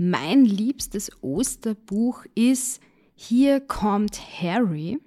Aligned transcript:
Mein 0.00 0.44
liebstes 0.44 1.10
Osterbuch 1.22 2.24
ist 2.36 2.80
Hier 3.16 3.58
kommt 3.58 4.20
Harry. 4.40 5.00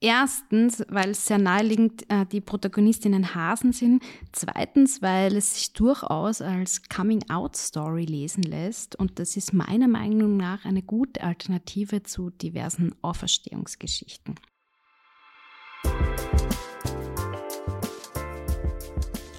Erstens, 0.00 0.84
weil 0.88 1.10
es 1.10 1.26
sehr 1.26 1.38
naheliegend 1.38 2.04
äh, 2.10 2.26
die 2.26 2.42
Protagonistinnen 2.42 3.34
Hasen 3.34 3.72
sind. 3.72 4.02
Zweitens, 4.32 5.00
weil 5.00 5.34
es 5.34 5.54
sich 5.54 5.72
durchaus 5.72 6.42
als 6.42 6.90
Coming-out-Story 6.90 8.04
lesen 8.04 8.42
lässt. 8.42 8.96
Und 8.96 9.18
das 9.18 9.38
ist 9.38 9.54
meiner 9.54 9.88
Meinung 9.88 10.36
nach 10.36 10.66
eine 10.66 10.82
gute 10.82 11.22
Alternative 11.22 12.02
zu 12.02 12.28
diversen 12.28 12.94
Auferstehungsgeschichten. 13.00 14.34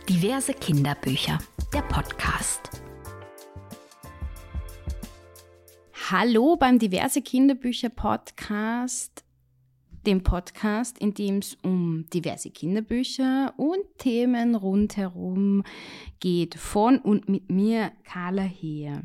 Diverse 0.10 0.56
Kinderbücher, 0.56 1.38
der 1.72 1.82
Podcast. 1.84 2.81
Hallo 6.12 6.58
beim 6.58 6.78
Diverse 6.78 7.22
Kinderbücher 7.22 7.88
Podcast 7.88 9.24
dem 10.06 10.24
Podcast, 10.24 10.98
in 10.98 11.14
dem 11.14 11.38
es 11.38 11.56
um 11.64 12.06
diverse 12.14 12.50
Kinderbücher 12.50 13.54
und 13.56 13.80
Themen 13.98 14.56
rundherum 14.56 15.64
geht, 16.20 16.56
von 16.56 16.98
und 16.98 17.30
mit 17.30 17.50
mir, 17.50 17.94
Carla 18.04 18.42
Heer. 18.42 19.04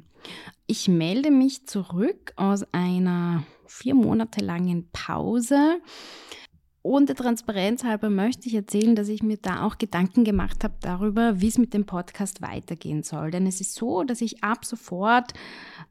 Ich 0.66 0.88
melde 0.88 1.30
mich 1.30 1.66
zurück 1.66 2.32
aus 2.34 2.64
einer 2.72 3.44
vier 3.66 3.94
Monate 3.94 4.44
langen 4.44 4.88
Pause 4.90 5.80
und 6.86 7.08
der 7.08 7.16
Transparenz 7.16 7.82
halber 7.82 8.10
möchte 8.10 8.48
ich 8.48 8.54
erzählen, 8.54 8.94
dass 8.94 9.08
ich 9.08 9.20
mir 9.20 9.38
da 9.38 9.64
auch 9.64 9.76
Gedanken 9.76 10.22
gemacht 10.22 10.62
habe 10.62 10.74
darüber, 10.80 11.40
wie 11.40 11.48
es 11.48 11.58
mit 11.58 11.74
dem 11.74 11.84
Podcast 11.84 12.42
weitergehen 12.42 13.02
soll. 13.02 13.32
Denn 13.32 13.44
es 13.48 13.60
ist 13.60 13.74
so, 13.74 14.04
dass 14.04 14.20
ich 14.20 14.44
ab 14.44 14.64
sofort 14.64 15.32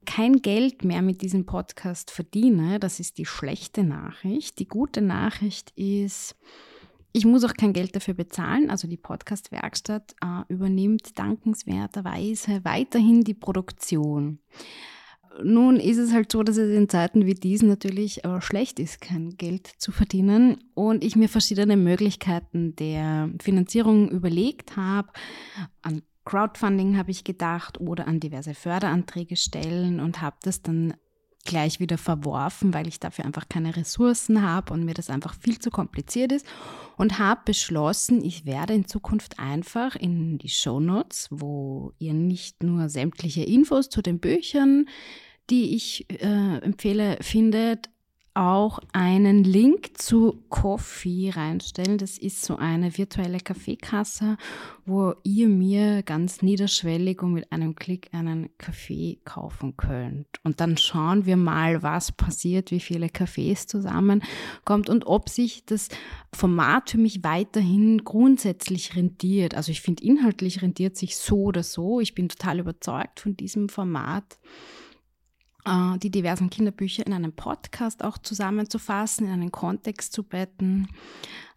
kein 0.05 0.41
Geld 0.41 0.85
mehr 0.85 1.02
mit 1.02 1.21
diesem 1.21 1.45
Podcast 1.45 2.12
verdiene. 2.12 2.79
Das 2.79 3.02
ist 3.02 3.18
die 3.18 3.26
schlechte 3.26 3.84
Nachricht. 3.84 4.57
Die 4.60 4.70
gute 4.70 5.02
Nachricht 5.02 5.71
ist, 5.76 6.37
ich 7.12 7.26
muss 7.26 7.43
auch 7.43 7.55
kein 7.55 7.74
Geld 7.74 7.93
dafür 7.93 8.13
bezahlen. 8.13 8.70
Also 8.70 8.87
die 8.87 8.96
Podcast-Werkstatt 8.96 10.15
äh, 10.24 10.54
übernimmt 10.54 11.20
dankenswerterweise 11.20 12.63
weiterhin 12.63 13.21
die 13.26 13.34
Produktion. 13.34 14.40
Nun 15.44 15.78
ist 15.78 15.98
es 15.98 16.14
halt 16.14 16.32
so, 16.32 16.44
dass 16.44 16.58
es 16.58 16.76
in 16.76 16.90
Zeiten 16.90 17.26
wie 17.26 17.34
diesen 17.34 17.68
natürlich 17.68 18.24
äh, 18.24 18.41
schlecht 18.41 18.80
ist, 18.80 19.02
kein 19.02 19.32
Geld 19.38 19.68
zu 19.77 19.92
verdienen 19.92 20.58
und 20.74 21.04
ich 21.04 21.16
mir 21.16 21.30
verschiedene 21.30 21.77
Möglichkeiten 21.77 22.76
der 22.76 23.30
Finanzierung 23.42 24.10
überlegt 24.10 24.77
habe. 24.77 25.10
An 25.82 26.02
Crowdfunding 26.26 26.98
habe 26.98 27.12
ich 27.12 27.24
gedacht 27.24 27.80
oder 27.80 28.08
an 28.08 28.20
diverse 28.20 28.54
Förderanträge 28.54 29.36
stellen 29.36 30.00
und 30.00 30.22
habe 30.22 30.38
das 30.42 30.62
dann 30.62 30.96
gleich 31.46 31.79
wieder 31.79 31.98
verworfen, 31.98 32.74
weil 32.74 32.88
ich 32.88 32.99
dafür 32.99 33.24
einfach 33.26 33.48
keine 33.48 33.76
Ressourcen 33.76 34.41
habe 34.41 34.74
und 34.74 34.84
mir 34.84 34.93
das 34.93 35.10
einfach 35.10 35.34
viel 35.34 35.60
zu 35.60 35.70
kompliziert 35.70 36.32
ist. 36.32 36.46
Und 36.98 37.20
habe 37.20 37.41
beschlossen, 37.46 38.24
ich 38.24 38.46
werde 38.46 38.74
in 38.74 38.87
Zukunft 38.87 39.40
einfach 39.40 39.96
in 39.96 40.37
die 40.37 40.49
Show 40.49 40.79
Notes, 40.79 41.27
wo 41.29 41.93
ihr 41.99 42.13
nicht 42.13 42.63
nur 42.63 42.90
sämtliche 42.90 43.43
Infos 43.43 43.90
zu 43.90 44.02
den 44.02 44.20
Büchern, 44.20 44.87
die 45.49 45.76
ich 45.76 46.07
äh, 46.10 46.57
empfehle, 46.60 47.18
findet, 47.21 47.90
auch 48.36 48.80
einen 48.91 49.44
Link 49.44 49.98
zu 49.98 50.44
Coffee 50.50 51.32
reinstellen. 51.34 51.98
Das 51.98 52.18
ist 52.18 52.44
so 52.44 52.58
eine 52.58 52.98
virtuelle 52.98 53.40
Kaffeekasse, 53.40 54.38
wo 54.86 55.14
ihr 55.24 55.48
mir 55.48 56.04
ganz 56.04 56.42
niederschwellig 56.42 57.22
und 57.22 57.34
mit 57.34 57.52
einem 57.52 57.76
Klick 57.76 58.10
einen 58.14 58.50
Kaffee 58.58 59.20
kaufen 59.24 59.77
könnt. 59.77 60.27
Und 60.44 60.60
dann 60.60 60.77
schauen 60.77 61.26
wir 61.26 61.38
mal, 61.38 61.82
was 61.82 62.12
passiert, 62.12 62.72
wie 62.72 62.82
viele 62.82 63.10
Kaffees 63.10 63.68
zusammenkommt 63.68 64.90
und 64.90 65.08
ob 65.08 65.30
sich 65.30 65.66
das 65.66 65.88
Format 66.34 66.90
für 66.90 66.98
mich 66.98 67.24
weiterhin 67.24 68.04
grundsätzlich 68.04 68.98
rentiert. 68.98 69.56
Also 69.56 69.72
ich 69.72 69.80
finde, 69.80 70.04
inhaltlich 70.04 70.62
rentiert 70.62 70.98
sich 70.98 71.16
so 71.16 71.44
oder 71.44 71.64
so. 71.64 72.02
Ich 72.02 72.14
bin 72.14 72.28
total 72.28 72.59
überzeugt 72.59 73.22
von 73.22 73.38
diesem 73.38 73.70
Format. 73.70 74.38
Äh, 75.66 75.98
die 75.98 76.12
diversen 76.12 76.50
Kinderbücher 76.50 77.06
in 77.06 77.14
einem 77.14 77.34
Podcast 77.34 78.03
auch 78.03 78.18
zusammenzufassen, 78.18 79.26
in 79.26 79.34
einen 79.34 79.52
Kontext 79.52 80.14
zu 80.14 80.24
betten. 80.24 80.88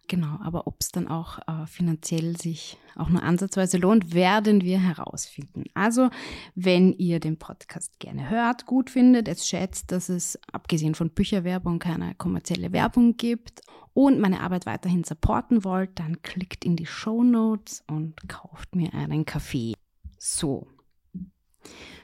Genau, 0.07 0.39
aber 0.43 0.65
ob 0.65 0.77
es 0.79 0.89
dann 0.89 1.07
auch 1.07 1.37
äh, 1.47 1.67
finanziell 1.67 2.35
sich 2.35 2.77
auch 2.95 3.09
nur 3.09 3.21
ansatzweise 3.21 3.77
lohnt, 3.77 4.11
werden 4.15 4.61
wir 4.61 4.79
herausfinden. 4.79 5.65
Also, 5.75 6.09
wenn 6.55 6.93
ihr 6.93 7.19
den 7.19 7.37
Podcast 7.37 7.99
gerne 7.99 8.27
hört, 8.27 8.65
gut 8.65 8.89
findet, 8.89 9.27
es 9.27 9.47
schätzt, 9.47 9.91
dass 9.91 10.09
es 10.09 10.39
abgesehen 10.51 10.95
von 10.95 11.11
Bücherwerbung 11.11 11.77
keine 11.77 12.15
kommerzielle 12.15 12.73
Werbung 12.73 13.17
gibt 13.17 13.61
und 13.93 14.19
meine 14.19 14.41
Arbeit 14.41 14.65
weiterhin 14.65 15.03
supporten 15.03 15.63
wollt, 15.63 15.99
dann 15.99 16.23
klickt 16.23 16.65
in 16.65 16.75
die 16.75 16.87
Show 16.87 17.23
Notes 17.23 17.83
und 17.87 18.27
kauft 18.27 18.75
mir 18.75 18.91
einen 18.95 19.25
Kaffee. 19.25 19.75
So. 20.17 20.67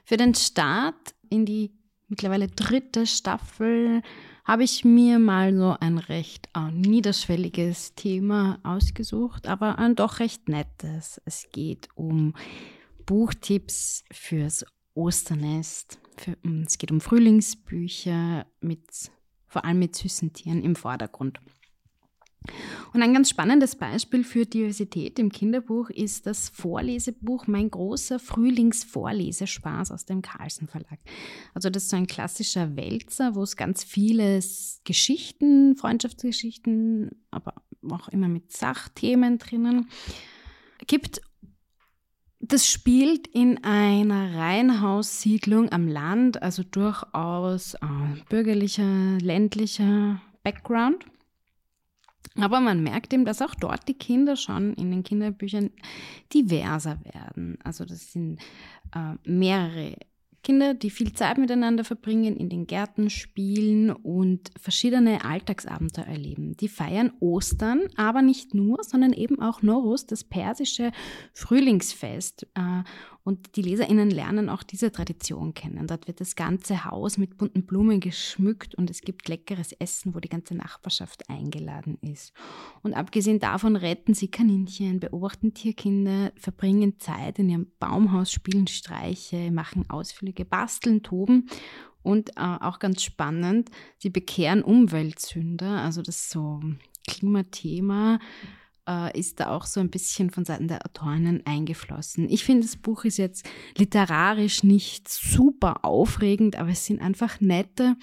Für 0.04 0.18
den 0.18 0.36
Start 0.36 1.16
in 1.32 1.48
die 1.48 1.74
mittlerweile 2.08 2.48
dritte 2.48 3.08
Staffel 3.08 4.02
habe 4.44 4.64
ich 4.64 4.86
mir 4.86 5.18
mal 5.18 5.56
so 5.56 5.76
ein 5.80 5.98
recht 5.98 6.50
äh, 6.56 6.72
niederschwelliges 6.72 7.96
Thema 7.96 8.60
ausgesucht, 8.64 9.48
aber 9.48 9.80
ein 9.80 9.96
doch 9.96 10.20
recht 10.20 10.48
nettes. 10.50 11.20
Es 11.26 11.50
geht 11.52 11.90
um 11.96 12.36
Buchtipps 13.06 14.04
fürs 14.12 14.66
Osternest. 14.94 16.00
Für, 16.18 16.38
es 16.66 16.78
geht 16.78 16.92
um 16.92 17.02
Frühlingsbücher 17.02 18.46
mit 18.62 19.12
vor 19.48 19.64
allem 19.64 19.80
mit 19.80 19.96
süßen 19.96 20.34
Tieren 20.34 20.62
im 20.64 20.76
Vordergrund. 20.76 21.40
Und 22.94 23.02
ein 23.02 23.14
ganz 23.14 23.30
spannendes 23.30 23.76
Beispiel 23.76 24.24
für 24.24 24.46
Diversität 24.46 25.20
im 25.20 25.32
Kinderbuch 25.32 25.90
ist 25.90 26.26
das 26.26 26.50
Vorlesebuch 26.50 27.48
Mein 27.48 27.70
großer 27.70 28.20
Frühlingsvorlesespaß 28.20 29.92
aus 29.92 30.06
dem 30.06 30.22
Carlsen 30.22 30.68
Verlag. 30.68 31.00
Also 31.54 31.70
das 31.70 31.84
ist 31.84 31.90
so 31.90 31.98
ein 31.98 32.08
klassischer 32.08 32.76
Wälzer, 32.76 33.36
wo 33.36 33.44
es 33.44 33.56
ganz 33.56 33.84
viele 33.84 34.40
Geschichten, 34.84 35.76
Freundschaftsgeschichten, 35.76 37.12
aber 37.32 37.54
auch 37.92 38.10
immer 38.10 38.28
mit 38.28 38.52
Sachthemen 38.52 39.38
drinnen 39.38 39.90
gibt. 40.88 41.22
Das 42.40 42.70
spielt 42.70 43.28
in 43.28 43.64
einer 43.64 44.36
Reihenhaussiedlung 44.36 45.72
am 45.72 45.88
Land, 45.88 46.44
also 46.44 46.62
durchaus 46.64 47.74
äh, 47.76 47.88
bürgerlicher, 48.30 49.18
ländlicher 49.20 50.22
Background. 50.44 51.06
Aber 52.40 52.60
man 52.60 52.84
merkt 52.84 53.14
eben, 53.14 53.26
dass 53.26 53.42
auch 53.42 53.56
dort 53.56 53.88
die 53.88 53.94
Kinder 53.94 54.36
schon 54.36 54.74
in 54.74 54.92
den 54.92 55.04
Kinderbüchern 55.04 55.72
diverser 56.34 57.00
werden. 57.06 57.58
Also 57.64 57.86
das 57.86 58.12
sind 58.12 58.40
äh, 58.94 59.16
mehrere 59.24 59.96
Kinder, 60.46 60.76
die 60.76 60.92
viel 60.92 61.12
Zeit 61.14 61.40
miteinander 61.40 61.84
verbringen, 61.84 62.38
in 62.38 62.50
den 62.50 62.68
Gärten 62.68 63.10
spielen 63.10 63.90
und 63.90 64.52
verschiedene 64.62 65.26
Alltagsabenteuer 65.26 66.06
erleben. 66.06 66.56
Die 66.58 66.68
feiern 66.68 67.14
Ostern, 67.20 67.88
aber 67.96 68.22
nicht 68.22 68.54
nur, 68.54 68.84
sondern 68.84 69.12
eben 69.12 69.42
auch 69.42 69.64
Norus, 69.64 70.06
das 70.06 70.24
persische 70.24 70.92
Frühlingsfest. 71.34 72.48
Äh, 72.54 72.84
und 73.26 73.56
die 73.56 73.64
LeserInnen 73.64 74.12
lernen 74.12 74.50
auch 74.50 74.62
diese 74.62 74.92
Tradition 74.92 75.56
kennen. 75.56 75.88
Dort 75.88 76.08
wird 76.08 76.22
das 76.22 76.36
ganze 76.36 76.86
Haus 76.86 77.18
mit 77.18 77.40
bunten 77.40 77.66
Blumen 77.66 78.00
geschmückt 78.00 78.76
und 78.76 78.92
es 78.92 79.02
gibt 79.02 79.28
leckeres 79.28 79.72
Essen, 79.74 80.14
wo 80.14 80.20
die 80.20 80.30
ganze 80.30 80.54
Nachbarschaft 80.54 81.28
eingeladen 81.28 81.98
ist. 82.02 82.34
Und 82.84 82.94
abgesehen 82.94 83.40
davon 83.40 83.76
retten 83.76 84.14
sie 84.14 84.28
Kaninchen, 84.28 85.00
beobachten 85.00 85.56
Tierkinder, 85.56 86.34
verbringen 86.36 87.00
Zeit 87.00 87.40
in 87.40 87.50
ihrem 87.50 87.72
Baumhaus, 87.80 88.32
spielen 88.32 88.68
Streiche, 88.68 89.52
machen 89.52 89.90
Ausflüge, 89.90 90.46
basteln, 90.46 91.02
toben 91.02 91.50
und 92.04 92.30
äh, 92.38 92.58
auch 92.62 92.78
ganz 92.78 93.02
spannend, 93.02 93.72
sie 93.98 94.12
bekehren 94.12 94.62
Umweltsünder, 94.62 95.82
also 95.82 96.04
das 96.04 96.30
so 96.30 96.62
Klimathema 97.08 98.20
äh, 98.88 99.18
ist 99.18 99.40
da 99.40 99.56
auch 99.56 99.66
so 99.66 99.80
ein 99.80 99.90
bisschen 99.90 100.30
von 100.30 100.46
Seiten 100.46 100.68
der 100.68 100.86
Autorinnen 100.86 101.46
eingeflossen. 101.46 102.30
Ich 102.30 102.44
finde, 102.44 102.66
das 102.66 102.78
Buch 102.78 103.06
ist 103.06 103.18
jetzt 103.18 103.48
literarisch 103.78 104.64
nicht 104.64 105.10
super 105.10 105.84
aufregend, 105.84 106.56
aber 106.56 106.70
es 106.70 106.86
sind 106.86 107.02
einfach 107.02 107.42
nette 107.42 107.96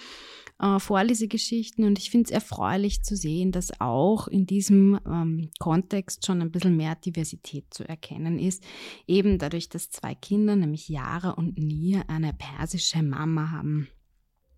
äh, 0.58 0.79
Vorlesegeschichten 0.79 1.84
und 1.84 1.99
ich 1.99 2.11
finde 2.11 2.26
es 2.26 2.31
erfreulich 2.31 3.02
zu 3.02 3.17
sehen, 3.17 3.52
dass 3.52 3.81
auch 3.81 4.29
in 4.29 4.46
diesem 4.46 4.99
ähm, 5.06 5.50
Kontext 5.58 6.26
schon 6.26 6.40
ein 6.40 6.50
bisschen 6.50 6.76
mehr 6.76 6.94
Diversität 6.94 7.73
zu 7.75 7.87
erkennen 7.88 8.38
ist. 8.38 8.62
Eben 9.06 9.38
dadurch, 9.38 9.69
dass 9.69 9.90
zwei 9.90 10.14
Kinder, 10.14 10.56
nämlich 10.56 10.88
Yara 10.88 11.31
und 11.31 11.58
Nia, 11.58 12.05
eine 12.08 12.32
persische 12.32 13.02
Mama 13.02 13.50
haben 13.50 13.88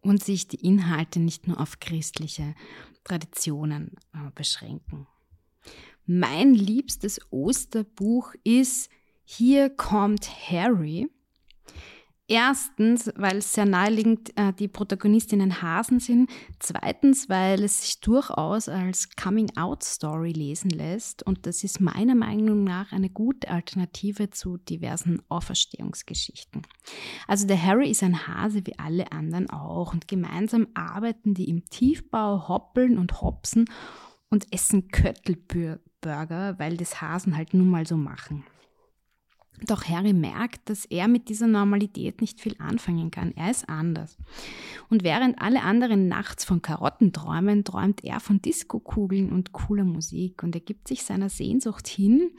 und 0.00 0.23
sich 0.23 0.47
die 0.47 0.65
Inhalte 0.65 1.20
nicht 1.20 1.49
nur 1.49 1.61
auf 1.61 1.81
christliche 1.81 2.55
Traditionen 3.05 3.93
äh, 4.12 4.31
beschränken. 4.35 5.06
Mein 6.06 6.53
liebstes 6.53 7.19
Osterbuch 7.31 8.35
ist 8.45 8.91
Hier 9.25 9.71
kommt 9.71 10.29
Harry. 10.51 11.09
Erstens, 12.27 13.11
weil 13.17 13.39
es 13.39 13.55
sehr 13.55 13.65
naheliegend 13.65 14.37
äh, 14.37 14.53
die 14.53 14.69
Protagonistinnen 14.69 15.62
Hasen 15.62 16.01
sind. 16.01 16.31
Zweitens, 16.59 17.31
weil 17.31 17.62
es 17.62 17.83
sich 17.83 18.01
durchaus 18.01 18.69
als 18.69 19.17
Coming-out-Story 19.17 20.33
lesen 20.33 20.71
lässt. 20.71 21.23
Und 21.23 21.47
das 21.47 21.65
ist 21.65 21.81
meiner 21.81 22.15
Meinung 22.15 22.65
nach 22.65 22.93
eine 22.93 23.09
gute 23.09 23.49
Alternative 23.49 24.29
zu 24.29 24.59
diversen 24.59 25.23
Auferstehungsgeschichten. 25.31 26.62
Also 27.27 27.47
der 27.47 27.62
Harry 27.62 27.91
ist 27.91 28.03
ein 28.03 28.27
Hase 28.27 28.67
wie 28.67 28.79
alle 28.79 29.11
anderen 29.11 29.49
auch. 29.49 29.95
Und 29.95 30.06
gemeinsam 30.06 30.67
arbeiten 30.75 31.33
die 31.33 31.49
im 31.49 31.65
Tiefbau, 31.65 32.49
hoppeln 32.49 32.99
und 32.99 33.23
hopsen 33.23 33.67
und 34.31 34.53
essen 34.53 34.89
Köttelburger, 36.05 36.59
weil 36.59 36.77
das 36.77 37.01
Hasen 37.01 37.37
halt 37.37 37.55
nun 37.55 37.69
mal 37.69 37.87
so 37.87 37.97
machen. 37.97 38.45
Doch 39.67 39.85
Harry 39.89 40.12
merkt, 40.12 40.69
dass 40.69 40.85
er 40.85 41.09
mit 41.09 41.29
dieser 41.29 41.47
Normalität 41.47 42.21
nicht 42.21 42.41
viel 42.41 42.56
anfangen 42.59 43.11
kann. 43.11 43.33
Er 43.37 43.51
ist 43.51 43.69
anders. 43.69 44.19
Und 44.91 45.05
während 45.05 45.41
alle 45.41 45.62
anderen 45.62 46.09
nachts 46.09 46.45
von 46.45 46.61
Karotten 46.61 47.12
träumen, 47.12 47.65
träumt 47.65 48.05
er 48.05 48.21
von 48.21 48.43
Diskokugeln 48.43 49.31
und 49.31 49.53
cooler 49.53 49.85
Musik. 49.85 50.43
Und 50.43 50.55
er 50.55 50.61
gibt 50.61 50.89
sich 50.89 51.05
seiner 51.05 51.29
Sehnsucht 51.29 51.87
hin 51.87 52.33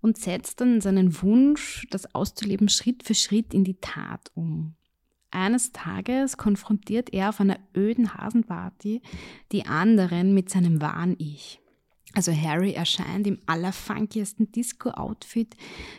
und 0.00 0.18
setzt 0.18 0.60
dann 0.60 0.80
seinen 0.80 1.22
Wunsch, 1.22 1.86
das 1.90 2.14
auszuleben, 2.14 2.68
Schritt 2.68 3.02
für 3.02 3.14
Schritt 3.14 3.54
in 3.54 3.64
die 3.64 3.80
Tat 3.80 4.30
um. 4.34 4.74
Eines 5.30 5.72
Tages 5.72 6.36
konfrontiert 6.36 7.12
er 7.12 7.30
auf 7.30 7.40
einer 7.40 7.58
öden 7.74 8.14
Hasenparty 8.14 9.00
die 9.50 9.66
anderen 9.66 10.34
mit 10.34 10.50
seinem 10.50 10.80
wahren 10.80 11.16
Ich. 11.18 11.63
Also 12.14 12.32
Harry 12.32 12.72
erscheint 12.72 13.26
im 13.26 13.38
allerfunkiesten 13.46 14.52
Disco-Outfit, 14.52 15.56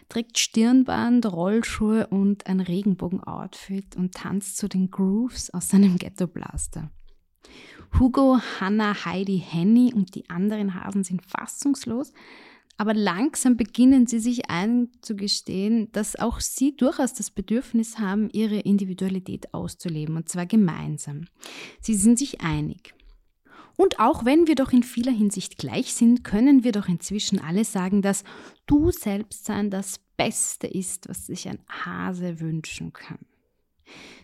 trägt 0.07 0.39
Stirnband, 0.39 1.25
Rollschuhe 1.25 2.07
und 2.07 2.47
ein 2.47 2.61
Regenbogen-Outfit 2.61 3.97
und 3.97 4.13
tanzt 4.13 4.57
zu 4.57 4.69
den 4.69 4.89
Grooves 4.89 5.53
aus 5.53 5.69
seinem 5.69 5.97
Ghetto-Blaster. 5.97 6.89
Hugo, 7.99 8.39
Hannah, 8.59 9.05
Heidi, 9.05 9.43
Henny 9.45 9.93
und 9.93 10.15
die 10.15 10.29
anderen 10.29 10.73
Hasen 10.73 11.03
sind 11.03 11.21
fassungslos, 11.21 12.13
aber 12.77 12.93
langsam 12.93 13.55
beginnen 13.55 14.07
sie 14.07 14.19
sich 14.19 14.49
einzugestehen, 14.49 15.91
dass 15.91 16.17
auch 16.17 16.39
sie 16.39 16.75
durchaus 16.75 17.13
das 17.13 17.31
Bedürfnis 17.31 17.99
haben, 17.99 18.29
ihre 18.31 18.59
Individualität 18.59 19.53
auszuleben, 19.53 20.17
und 20.17 20.27
zwar 20.27 20.45
gemeinsam. 20.45 21.27
Sie 21.79 21.95
sind 21.95 22.19
sich 22.19 22.41
einig. 22.41 22.94
Und 23.77 23.99
auch 23.99 24.25
wenn 24.25 24.47
wir 24.47 24.55
doch 24.55 24.71
in 24.71 24.83
vieler 24.83 25.11
Hinsicht 25.11 25.57
gleich 25.57 25.93
sind, 25.93 26.23
können 26.23 26.63
wir 26.63 26.71
doch 26.71 26.87
inzwischen 26.87 27.39
alle 27.39 27.65
sagen, 27.65 28.01
dass 28.01 28.23
du 28.65 28.91
selbst 28.91 29.45
sein 29.45 29.69
das 29.69 29.99
Beste 30.17 30.67
ist, 30.67 31.09
was 31.09 31.25
sich 31.25 31.47
ein 31.49 31.59
Hase 31.67 32.39
wünschen 32.39 32.93
kann. 32.93 33.19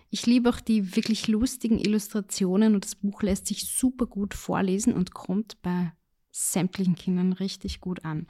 Ich 0.09 0.25
liebe 0.25 0.49
auch 0.49 0.59
die 0.59 0.95
wirklich 0.95 1.27
lustigen 1.27 1.79
Illustrationen 1.79 2.75
und 2.75 2.85
das 2.85 2.95
Buch 2.95 3.21
lässt 3.21 3.47
sich 3.47 3.65
super 3.67 4.05
gut 4.05 4.33
vorlesen 4.33 4.93
und 4.93 5.13
kommt 5.13 5.61
bei 5.61 5.93
sämtlichen 6.31 6.95
Kindern 6.95 7.33
richtig 7.33 7.81
gut 7.81 8.05
an. 8.05 8.27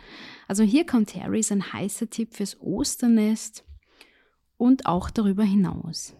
Also 0.48 0.64
hier 0.64 0.86
kommt 0.86 1.16
Harry 1.16 1.44
ein 1.50 1.74
heißer 1.74 2.10
Tipp 2.10 2.36
fürs 2.36 2.60
Osternest 2.60 3.64
und 4.58 4.86
auch 4.86 5.10
darüber 5.10 5.44
hinaus. 5.44 6.16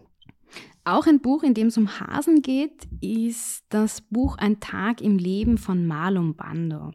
Auch 0.84 1.06
ein 1.06 1.20
Buch, 1.20 1.44
in 1.44 1.54
dem 1.54 1.68
es 1.68 1.78
um 1.78 2.00
Hasen 2.00 2.42
geht, 2.42 2.88
ist 3.00 3.64
das 3.68 4.00
Buch 4.00 4.36
Ein 4.38 4.58
Tag 4.58 5.00
im 5.00 5.16
Leben 5.16 5.56
von 5.56 5.86
Marlon 5.86 6.34
Bando. 6.34 6.90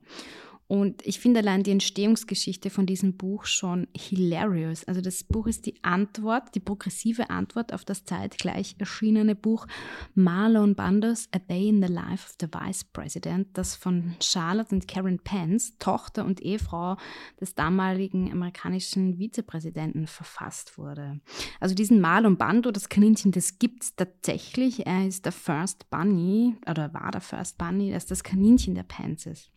Und 0.68 1.06
ich 1.06 1.22
finde 1.22 1.40
allein 1.40 1.64
die 1.64 1.72
Entstehungsgeschichte 1.72 2.70
von 2.70 2.86
diesem 2.86 3.16
Buch 3.16 3.46
schon 3.46 3.88
hilarious. 3.96 4.84
Also 4.84 5.00
das 5.00 5.24
Buch 5.24 5.48
ist 5.48 5.66
die 5.66 5.82
Antwort, 5.82 6.56
die 6.56 6.60
progressive 6.60 7.30
Antwort 7.30 7.74
auf 7.74 7.86
das 7.86 8.04
zeitgleich 8.04 8.76
erschienene 8.78 9.34
Buch 9.34 9.66
Marlon 10.14 10.76
Bandos 10.76 11.30
A 11.32 11.40
Day 11.40 11.70
in 11.70 11.82
the 11.82 11.92
Life 11.92 12.28
of 12.28 12.36
the 12.42 12.48
Vice 12.48 12.84
President, 12.84 13.58
das 13.58 13.78
von 13.78 14.16
Charlotte 14.22 14.76
und 14.76 14.90
Karen 14.90 15.20
Pence, 15.20 15.78
Tochter 15.80 16.26
und 16.26 16.42
Ehefrau 16.42 16.98
des 17.40 17.56
damaligen 17.56 18.30
amerikanischen 18.30 19.18
Vizepräsidenten, 19.18 20.06
verfasst 20.06 20.78
wurde. 20.78 21.22
Also 21.62 21.76
diesen 21.76 22.02
Marlon 22.02 22.38
Bando, 22.38 22.72
das 22.72 22.90
Kaninchen, 22.90 23.32
das 23.32 23.58
gibt 23.58 23.84
es 23.84 23.96
tatsächlich. 23.96 24.86
Er 24.86 25.08
ist 25.08 25.24
der 25.24 25.32
First 25.32 25.90
Bunny 25.90 26.58
oder 26.70 26.94
war 26.94 27.12
der 27.12 27.22
First 27.22 27.58
Bunny, 27.58 27.92
das 27.92 28.04
ist 28.04 28.12
das 28.12 28.24
Kaninchen 28.24 28.76
der 28.76 28.84
Pences. 28.84 29.50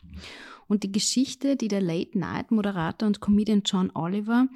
Und 0.71 0.85
die 0.85 0.93
Geschichte, 0.93 1.57
die 1.57 1.67
der 1.67 1.81
Late-Night-Moderator 1.81 3.05
und 3.09 3.21
Comedian 3.21 3.63
John 3.65 3.91
Oliver 3.93 4.47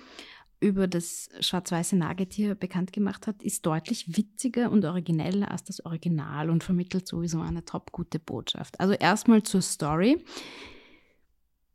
über 0.61 0.87
das 0.87 1.29
schwarz-weiße 1.41 1.97
Nagetier 1.97 2.55
bekannt 2.55 2.93
gemacht 2.93 3.27
hat, 3.27 3.43
ist 3.43 3.67
deutlich 3.67 4.17
witziger 4.17 4.71
und 4.71 4.85
origineller 4.85 5.51
als 5.51 5.65
das 5.65 5.85
Original 5.85 6.51
und 6.51 6.63
vermittelt 6.63 7.09
sowieso 7.09 7.41
eine 7.41 7.65
top 7.65 7.91
gute 7.91 8.21
Botschaft. 8.21 8.79
Also 8.79 8.95
erstmal 8.95 9.43
zur 9.43 9.61
Story. 9.61 10.25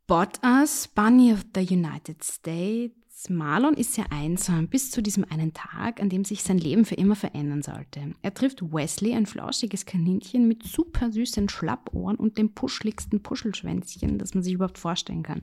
Bought 0.06 0.40
Us, 0.42 0.88
Bunny 0.88 1.34
of 1.34 1.44
the 1.54 1.60
United 1.60 2.24
States, 2.24 2.96
Marlon 3.28 3.74
ist 3.74 3.94
sehr 3.94 4.10
einsam 4.10 4.68
bis 4.68 4.90
zu 4.90 5.02
diesem 5.02 5.24
einen 5.28 5.52
Tag, 5.52 6.00
an 6.00 6.08
dem 6.08 6.24
sich 6.24 6.42
sein 6.42 6.58
Leben 6.58 6.84
für 6.84 6.94
immer 6.94 7.16
verändern 7.16 7.60
sollte. 7.60 8.14
Er 8.22 8.32
trifft 8.32 8.62
Wesley, 8.62 9.14
ein 9.14 9.26
flauschiges 9.26 9.84
Kaninchen 9.84 10.48
mit 10.48 10.62
super 10.62 11.12
süßen 11.12 11.48
Schlappohren 11.48 12.16
und 12.16 12.38
dem 12.38 12.54
puschligsten 12.54 13.22
Puschelschwänzchen, 13.22 14.18
das 14.18 14.34
man 14.34 14.42
sich 14.42 14.54
überhaupt 14.54 14.78
vorstellen 14.78 15.22
kann. 15.22 15.42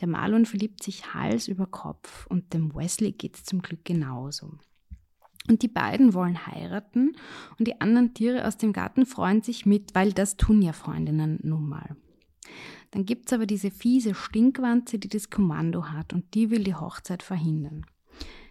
Der 0.00 0.08
Marlon 0.08 0.44
verliebt 0.44 0.82
sich 0.82 1.14
Hals 1.14 1.48
über 1.48 1.66
Kopf 1.66 2.26
und 2.26 2.52
dem 2.52 2.74
Wesley 2.74 3.12
geht 3.12 3.36
es 3.36 3.44
zum 3.44 3.62
Glück 3.62 3.84
genauso. 3.84 4.58
Und 5.48 5.62
die 5.62 5.68
beiden 5.68 6.12
wollen 6.12 6.46
heiraten 6.46 7.16
und 7.58 7.66
die 7.66 7.80
anderen 7.80 8.12
Tiere 8.12 8.46
aus 8.46 8.58
dem 8.58 8.74
Garten 8.74 9.06
freuen 9.06 9.40
sich 9.40 9.64
mit, 9.64 9.94
weil 9.94 10.12
das 10.12 10.36
tun 10.36 10.60
ja 10.60 10.74
Freundinnen 10.74 11.38
nun 11.42 11.68
mal. 11.68 11.96
Dann 12.90 13.04
gibt 13.04 13.26
es 13.26 13.32
aber 13.32 13.46
diese 13.46 13.70
fiese 13.70 14.14
Stinkwanze, 14.14 14.98
die 14.98 15.08
das 15.08 15.30
Kommando 15.30 15.86
hat 15.86 16.12
und 16.12 16.34
die 16.34 16.50
will 16.50 16.64
die 16.64 16.74
Hochzeit 16.74 17.22
verhindern. 17.22 17.84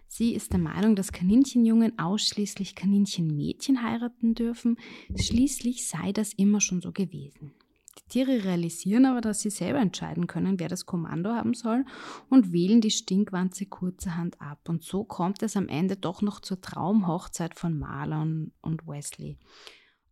Sie 0.06 0.34
ist 0.34 0.52
der 0.52 0.60
Meinung, 0.60 0.96
dass 0.96 1.12
Kaninchenjungen 1.12 1.98
ausschließlich 1.98 2.74
Kaninchenmädchen 2.74 3.82
heiraten 3.82 4.34
dürfen. 4.34 4.78
Schließlich 5.14 5.86
sei 5.86 6.12
das 6.12 6.32
immer 6.32 6.60
schon 6.60 6.80
so 6.80 6.92
gewesen. 6.92 7.52
Die 7.98 8.08
Tiere 8.08 8.44
realisieren 8.44 9.04
aber, 9.04 9.20
dass 9.20 9.40
sie 9.40 9.50
selber 9.50 9.80
entscheiden 9.80 10.26
können, 10.26 10.58
wer 10.58 10.68
das 10.68 10.86
Kommando 10.86 11.30
haben 11.30 11.52
soll 11.52 11.84
und 12.30 12.52
wählen 12.52 12.80
die 12.80 12.90
Stinkwanze 12.90 13.66
kurzerhand 13.66 14.40
ab. 14.40 14.68
Und 14.68 14.82
so 14.82 15.04
kommt 15.04 15.42
es 15.42 15.56
am 15.56 15.68
Ende 15.68 15.96
doch 15.96 16.22
noch 16.22 16.40
zur 16.40 16.60
Traumhochzeit 16.60 17.54
von 17.54 17.78
Marlon 17.78 18.52
und 18.62 18.86
Wesley. 18.86 19.36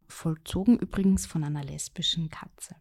Vollzogen 0.09 0.79
übrigens 0.79 1.27
von 1.27 1.43
einer 1.43 1.65
lesbischen 1.65 2.29
Katze. 2.29 2.77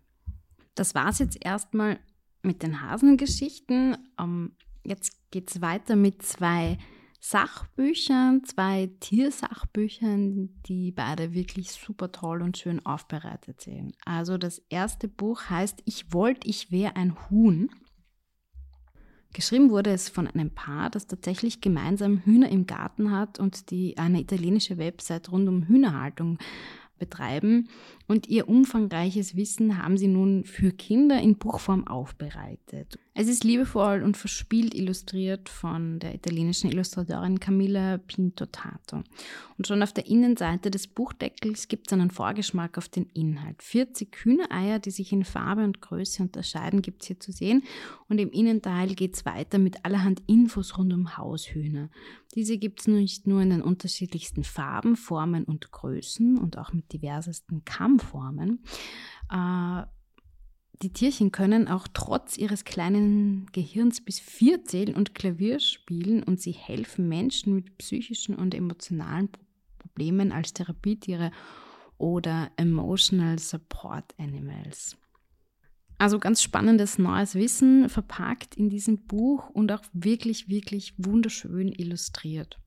Das 0.76 0.94
war 0.94 1.10
es 1.10 1.20
jetzt 1.20 1.44
erstmal 1.44 2.00
mit 2.44 2.62
den 2.62 2.82
Hasengeschichten. 2.82 3.98
Ähm, 4.20 4.52
jetzt 4.86 5.32
geht 5.32 5.50
es 5.50 5.62
weiter 5.62 5.96
mit 5.96 6.22
zwei 6.22 6.78
Sachbüchern, 7.20 8.44
zwei 8.44 8.92
Tiersachbüchern, 9.00 10.62
die 10.68 10.92
beide 10.92 11.34
wirklich 11.34 11.72
super 11.72 12.12
toll 12.12 12.44
und 12.44 12.58
schön 12.58 12.86
aufbereitet 12.86 13.62
sind. 13.62 13.96
Also 14.06 14.38
das 14.38 14.60
erste 14.70 15.08
Buch 15.08 15.50
heißt 15.50 15.82
Ich 15.86 16.14
wollte, 16.14 16.48
ich 16.48 16.72
wäre 16.72 16.96
ein 16.96 17.16
Huhn. 17.30 17.72
Geschrieben 19.34 19.72
wurde 19.72 19.90
es 19.90 20.08
von 20.08 20.28
einem 20.28 20.52
Paar, 20.52 20.92
das 20.92 21.08
tatsächlich 21.08 21.62
gemeinsam 21.62 22.20
Hühner 22.20 22.50
im 22.50 22.68
Garten 22.68 23.12
hat 23.12 23.40
und 23.40 23.72
die 23.72 23.98
eine 23.98 24.22
italienische 24.22 24.78
Website 24.78 25.32
rund 25.32 25.50
um 25.50 25.68
Hühnerhaltung 25.68 26.38
betreiben 26.98 27.70
und 28.08 28.28
ihr 28.28 28.48
umfangreiches 28.48 29.36
Wissen 29.36 29.82
haben 29.82 29.98
sie 29.98 30.08
nun 30.08 30.44
für 30.44 30.72
Kinder 30.72 31.20
in 31.22 31.38
Buchform 31.38 31.88
aufbereitet. 31.88 33.00
Es 33.18 33.30
ist 33.30 33.46
liebevoll 33.46 34.04
und 34.04 34.18
verspielt 34.18 34.76
illustriert 34.76 35.48
von 35.48 36.00
der 36.00 36.14
italienischen 36.14 36.70
Illustratorin 36.70 37.40
Camilla 37.40 37.98
Pintotato. 37.98 39.04
Und 39.58 39.66
schon 39.66 39.82
auf 39.82 39.94
der 39.94 40.08
Innenseite 40.08 40.70
des 40.70 40.88
Buchdeckels 40.88 41.70
gibt 41.70 41.88
es 41.88 41.94
einen 41.94 42.12
Vorgeschmack 42.12 42.78
auf 42.78 42.90
den 42.90 43.06
Inhalt. 43.14 43.64
40 43.64 44.14
Hühnereier, 44.22 44.80
die 44.80 44.92
sich 44.92 45.14
in 45.14 45.24
Farbe 45.24 45.64
und 45.64 45.80
Größe 45.80 46.24
unterscheiden, 46.24 46.82
gibt 46.82 47.04
es 47.04 47.08
hier 47.08 47.20
zu 47.22 47.32
sehen. 47.32 47.64
Und 48.10 48.20
im 48.20 48.32
Innenteil 48.32 48.94
geht 48.96 49.16
es 49.16 49.26
weiter 49.26 49.60
mit 49.60 49.86
allerhand 49.86 50.22
Infos 50.28 50.78
rund 50.78 50.92
um 50.92 51.16
Haushühner. 51.16 51.90
Diese 52.36 52.58
gibt 52.58 52.82
es 52.82 52.88
nicht 52.88 53.28
nur 53.28 53.42
in 53.42 53.52
den 53.52 53.62
unterschiedlichsten 53.62 54.44
Farben, 54.44 54.98
Formen 54.98 55.46
und 55.46 55.72
Größen 55.72 56.38
und 56.38 56.58
auch 56.58 56.74
mit 56.74 56.92
diversesten 56.92 57.64
Kammformen. 57.64 58.62
Äh, 59.32 59.84
die 60.82 60.92
Tierchen 60.92 61.32
können 61.32 61.68
auch 61.68 61.88
trotz 61.94 62.38
ihres 62.38 62.66
kleinen 62.66 63.48
Gehirns 63.54 64.02
bis 64.02 64.20
vier 64.20 64.64
zählen 64.66 64.96
und 64.96 65.16
Klavier 65.16 65.60
spielen 65.60 66.24
und 66.24 66.42
sie 66.42 66.52
helfen 66.52 67.08
Menschen 67.08 67.56
mit 67.56 67.78
psychischen 67.78 68.36
und 68.36 68.54
emotionalen 68.54 69.30
Problemen 69.80 70.32
als 70.32 70.54
Therapietiere 70.54 71.32
oder 71.98 72.52
Emotional 72.58 73.40
Support 73.40 74.14
Animals. 74.18 74.98
Also 75.98 76.20
ganz 76.20 76.42
spannendes 76.42 76.98
neues 76.98 77.36
Wissen 77.36 77.88
verpackt 77.88 78.56
in 78.56 78.70
diesem 78.70 79.06
Buch 79.06 79.50
und 79.52 79.72
auch 79.72 79.84
wirklich, 79.94 80.50
wirklich 80.50 80.94
wunderschön 80.98 81.72
illustriert. 81.72 82.60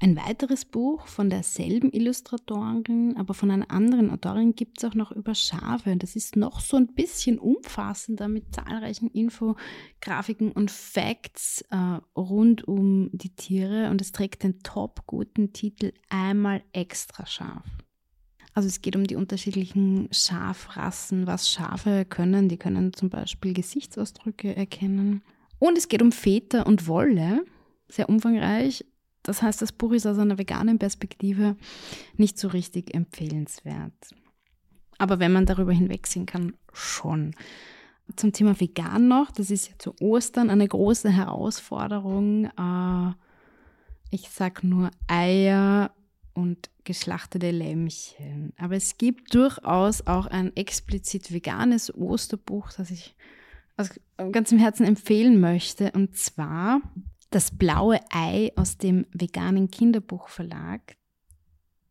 Ein 0.00 0.16
weiteres 0.16 0.64
Buch 0.64 1.06
von 1.06 1.30
derselben 1.30 1.90
Illustratorin, 1.90 3.16
aber 3.16 3.32
von 3.32 3.50
einer 3.50 3.70
anderen 3.70 4.10
Autorin 4.10 4.54
gibt 4.54 4.78
es 4.78 4.84
auch 4.84 4.94
noch 4.94 5.12
über 5.12 5.34
Schafe. 5.34 5.96
Das 5.96 6.16
ist 6.16 6.36
noch 6.36 6.60
so 6.60 6.76
ein 6.76 6.88
bisschen 6.88 7.38
umfassender 7.38 8.28
mit 8.28 8.54
zahlreichen 8.54 9.08
Infografiken 9.08 10.52
und 10.52 10.70
Facts 10.70 11.64
äh, 11.70 12.00
rund 12.16 12.66
um 12.66 13.08
die 13.12 13.34
Tiere 13.34 13.90
und 13.90 14.00
es 14.00 14.12
trägt 14.12 14.42
den 14.42 14.60
top 14.60 15.06
guten 15.06 15.52
Titel 15.52 15.92
Einmal 16.10 16.62
extra 16.72 17.24
scharf. 17.24 17.64
Also 18.52 18.68
es 18.68 18.82
geht 18.82 18.96
um 18.96 19.06
die 19.06 19.16
unterschiedlichen 19.16 20.08
Schafrassen, 20.12 21.26
was 21.26 21.50
Schafe 21.50 22.04
können. 22.04 22.48
Die 22.48 22.56
können 22.56 22.92
zum 22.92 23.10
Beispiel 23.10 23.52
Gesichtsausdrücke 23.52 24.54
erkennen. 24.54 25.22
Und 25.58 25.76
es 25.76 25.88
geht 25.88 26.02
um 26.02 26.12
Väter 26.12 26.66
und 26.66 26.86
Wolle, 26.86 27.44
sehr 27.88 28.08
umfangreich. 28.08 28.84
Das 29.24 29.42
heißt, 29.42 29.60
das 29.62 29.72
Buch 29.72 29.92
ist 29.92 30.06
aus 30.06 30.18
einer 30.18 30.38
veganen 30.38 30.78
Perspektive 30.78 31.56
nicht 32.16 32.38
so 32.38 32.48
richtig 32.48 32.94
empfehlenswert. 32.94 34.14
Aber 34.98 35.18
wenn 35.18 35.32
man 35.32 35.46
darüber 35.46 35.72
hinwegsehen 35.72 36.26
kann, 36.26 36.54
schon. 36.72 37.34
Zum 38.16 38.32
Thema 38.32 38.60
vegan 38.60 39.08
noch, 39.08 39.30
das 39.30 39.50
ist 39.50 39.68
ja 39.68 39.74
zu 39.78 39.94
Ostern 40.00 40.50
eine 40.50 40.68
große 40.68 41.10
Herausforderung. 41.10 42.46
Äh, 42.46 43.14
ich 44.10 44.28
sage 44.28 44.66
nur 44.66 44.90
Eier 45.08 45.90
und 46.34 46.68
geschlachtete 46.84 47.50
Lämmchen. 47.50 48.52
Aber 48.58 48.76
es 48.76 48.98
gibt 48.98 49.34
durchaus 49.34 50.06
auch 50.06 50.26
ein 50.26 50.54
explizit 50.54 51.32
veganes 51.32 51.94
Osterbuch, 51.94 52.72
das 52.76 52.90
ich 52.90 53.16
aus 53.76 53.88
ganzem 54.32 54.58
Herzen 54.58 54.84
empfehlen 54.84 55.40
möchte. 55.40 55.92
Und 55.92 56.16
zwar 56.16 56.82
das 57.34 57.50
blaue 57.50 58.00
Ei 58.10 58.52
aus 58.56 58.78
dem 58.78 59.06
veganen 59.12 59.70
Kinderbuchverlag, 59.70 60.96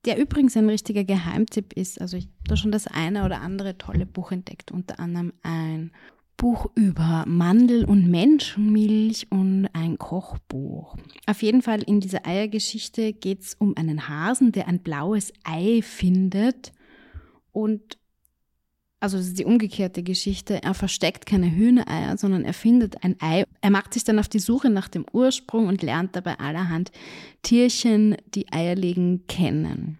der 0.05 0.17
übrigens 0.17 0.55
ein 0.55 0.69
richtiger 0.69 1.03
Geheimtipp 1.03 1.73
ist. 1.73 1.99
Also 1.99 2.17
ich 2.17 2.25
habe 2.25 2.35
da 2.47 2.55
schon 2.55 2.71
das 2.71 2.87
eine 2.87 3.25
oder 3.25 3.41
andere 3.41 3.77
tolle 3.77 4.05
Buch 4.05 4.31
entdeckt, 4.31 4.71
unter 4.71 4.99
anderem 4.99 5.33
ein 5.43 5.91
Buch 6.37 6.67
über 6.75 7.25
Mandel- 7.27 7.85
und 7.85 8.09
Menschenmilch 8.09 9.27
und 9.29 9.67
ein 9.73 9.97
Kochbuch. 9.97 10.95
Auf 11.27 11.41
jeden 11.41 11.61
Fall 11.61 11.83
in 11.83 11.99
dieser 11.99 12.25
Eiergeschichte 12.25 13.13
geht 13.13 13.41
es 13.41 13.53
um 13.53 13.77
einen 13.77 14.07
Hasen, 14.07 14.51
der 14.51 14.67
ein 14.67 14.79
blaues 14.79 15.31
Ei 15.43 15.81
findet 15.81 16.71
und 17.51 17.97
also 19.03 19.17
das 19.17 19.27
ist 19.27 19.37
die 19.37 19.43
umgekehrte 19.43 20.01
Geschichte, 20.01 20.63
er 20.63 20.73
versteckt 20.73 21.25
keine 21.25 21.51
Hühnereier, 21.51 22.15
sondern 22.17 22.45
er 22.45 22.53
findet 22.53 23.03
ein 23.03 23.17
Ei. 23.19 23.43
Er 23.59 23.69
macht 23.69 23.93
sich 23.93 24.05
dann 24.05 24.17
auf 24.17 24.29
die 24.29 24.39
Suche 24.39 24.69
nach 24.69 24.87
dem 24.87 25.05
Ursprung 25.11 25.67
und 25.67 25.81
lernt 25.81 26.15
dabei 26.15 26.39
allerhand 26.39 26.89
Tierchen, 27.41 28.15
die 28.33 28.49
Eier 28.53 28.75
legen, 28.75 29.27
kennen. 29.27 29.99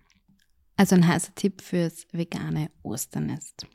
Also 0.78 0.96
ein 0.96 1.06
heißer 1.06 1.36
Tipp 1.36 1.62
fürs 1.62 2.08
vegane 2.14 2.70
Osternest. 2.82 3.68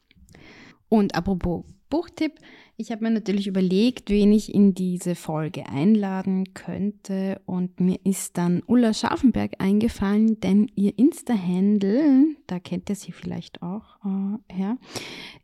Und 0.88 1.14
apropos 1.14 1.66
Buchtipp. 1.88 2.32
Ich 2.76 2.92
habe 2.92 3.04
mir 3.04 3.10
natürlich 3.10 3.46
überlegt, 3.46 4.10
wen 4.10 4.32
ich 4.32 4.54
in 4.54 4.74
diese 4.74 5.14
Folge 5.14 5.68
einladen 5.68 6.54
könnte 6.54 7.40
und 7.46 7.80
mir 7.80 7.98
ist 8.04 8.38
dann 8.38 8.62
Ulla 8.66 8.94
Scharfenberg 8.94 9.54
eingefallen, 9.58 10.38
denn 10.40 10.70
ihr 10.74 10.96
Insta-Handle, 10.98 12.36
da 12.46 12.60
kennt 12.60 12.88
ihr 12.88 12.96
sie 12.96 13.12
vielleicht 13.12 13.62
auch 13.62 13.98
äh, 14.04 14.54
her, 14.54 14.78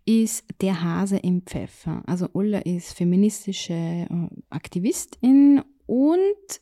ist 0.04 0.44
der 0.60 0.82
Hase 0.82 1.16
im 1.16 1.42
Pfeffer. 1.42 2.02
Also 2.06 2.28
Ulla 2.32 2.60
ist 2.60 2.92
feministische 2.92 3.72
äh, 3.72 4.06
Aktivistin 4.50 5.62
und 5.86 6.60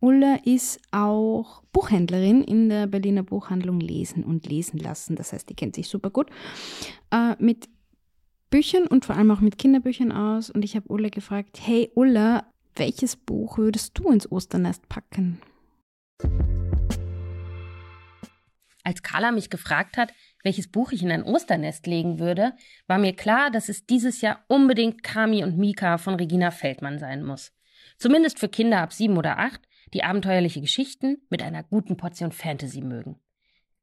Ulla 0.00 0.38
ist 0.44 0.80
auch 0.92 1.62
Buchhändlerin 1.72 2.42
in 2.42 2.70
der 2.70 2.86
Berliner 2.86 3.22
Buchhandlung 3.22 3.80
Lesen 3.80 4.24
und 4.24 4.46
Lesen 4.46 4.78
lassen. 4.78 5.14
Das 5.14 5.32
heißt, 5.32 5.48
die 5.50 5.54
kennt 5.54 5.74
sich 5.74 5.88
super 5.88 6.08
gut. 6.08 6.30
Äh, 7.10 7.34
mit 7.38 7.68
Büchern 8.50 8.86
und 8.86 9.04
vor 9.04 9.16
allem 9.16 9.30
auch 9.30 9.40
mit 9.40 9.58
Kinderbüchern 9.58 10.12
aus. 10.12 10.50
Und 10.50 10.64
ich 10.64 10.76
habe 10.76 10.88
Ulla 10.88 11.08
gefragt, 11.08 11.60
hey 11.62 11.90
Ulla, 11.94 12.52
welches 12.74 13.16
Buch 13.16 13.58
würdest 13.58 13.96
du 13.98 14.10
ins 14.10 14.30
Osternest 14.30 14.88
packen? 14.88 15.40
Als 18.82 19.02
Carla 19.02 19.30
mich 19.30 19.50
gefragt 19.50 19.96
hat, 19.96 20.12
welches 20.42 20.68
Buch 20.68 20.92
ich 20.92 21.02
in 21.02 21.12
ein 21.12 21.22
Osternest 21.22 21.86
legen 21.86 22.18
würde, 22.18 22.54
war 22.86 22.98
mir 22.98 23.14
klar, 23.14 23.50
dass 23.50 23.68
es 23.68 23.86
dieses 23.86 24.20
Jahr 24.20 24.44
unbedingt 24.48 25.02
Kami 25.02 25.44
und 25.44 25.58
Mika 25.58 25.98
von 25.98 26.14
Regina 26.14 26.50
Feldmann 26.50 26.98
sein 26.98 27.22
muss. 27.22 27.52
Zumindest 27.98 28.38
für 28.38 28.48
Kinder 28.48 28.80
ab 28.80 28.92
sieben 28.92 29.16
oder 29.16 29.38
acht, 29.38 29.60
die 29.92 30.02
abenteuerliche 30.02 30.60
Geschichten 30.60 31.18
mit 31.28 31.42
einer 31.42 31.62
guten 31.62 31.96
Portion 31.96 32.32
Fantasy 32.32 32.80
mögen. 32.80 33.20